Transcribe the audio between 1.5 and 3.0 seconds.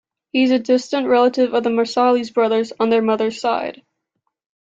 of the Marsalis brothers on